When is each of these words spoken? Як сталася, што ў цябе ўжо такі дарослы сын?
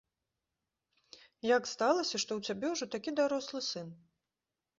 Як 1.47 1.63
сталася, 1.73 2.23
што 2.25 2.31
ў 2.39 2.49
цябе 2.49 2.67
ўжо 2.73 2.85
такі 2.95 3.15
дарослы 3.21 3.61
сын? 3.69 3.87